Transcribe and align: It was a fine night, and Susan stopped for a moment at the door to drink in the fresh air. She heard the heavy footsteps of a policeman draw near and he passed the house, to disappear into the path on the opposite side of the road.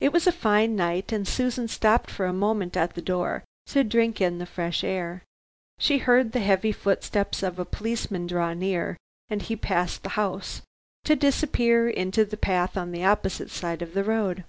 It 0.00 0.12
was 0.12 0.26
a 0.26 0.32
fine 0.32 0.74
night, 0.74 1.12
and 1.12 1.24
Susan 1.24 1.68
stopped 1.68 2.10
for 2.10 2.26
a 2.26 2.32
moment 2.32 2.76
at 2.76 2.94
the 2.94 3.00
door 3.00 3.44
to 3.66 3.84
drink 3.84 4.20
in 4.20 4.38
the 4.38 4.44
fresh 4.44 4.82
air. 4.82 5.22
She 5.78 5.98
heard 5.98 6.32
the 6.32 6.40
heavy 6.40 6.72
footsteps 6.72 7.44
of 7.44 7.60
a 7.60 7.64
policeman 7.64 8.26
draw 8.26 8.54
near 8.54 8.96
and 9.28 9.40
he 9.40 9.54
passed 9.54 10.02
the 10.02 10.08
house, 10.18 10.62
to 11.04 11.14
disappear 11.14 11.88
into 11.88 12.24
the 12.24 12.36
path 12.36 12.76
on 12.76 12.90
the 12.90 13.04
opposite 13.04 13.50
side 13.52 13.82
of 13.82 13.94
the 13.94 14.02
road. 14.02 14.42